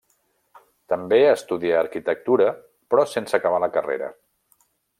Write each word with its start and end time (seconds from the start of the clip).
També 0.93 1.19
estudià 1.33 1.75
arquitectura, 1.81 2.47
però 2.95 3.05
sense 3.13 3.39
acabar 3.39 3.61
la 3.65 3.71
carrera. 3.77 4.09